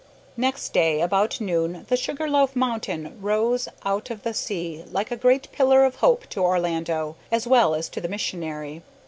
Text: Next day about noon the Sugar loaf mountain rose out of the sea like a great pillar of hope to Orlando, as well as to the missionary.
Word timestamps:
Next 0.35 0.73
day 0.73 0.99
about 0.99 1.39
noon 1.39 1.85
the 1.89 1.95
Sugar 1.95 2.27
loaf 2.27 2.55
mountain 2.55 3.19
rose 3.21 3.67
out 3.85 4.09
of 4.09 4.23
the 4.23 4.33
sea 4.33 4.83
like 4.91 5.11
a 5.11 5.15
great 5.15 5.51
pillar 5.51 5.85
of 5.85 5.97
hope 5.97 6.25
to 6.31 6.41
Orlando, 6.43 7.17
as 7.31 7.45
well 7.45 7.75
as 7.75 7.87
to 7.89 8.01
the 8.01 8.07
missionary. 8.09 8.81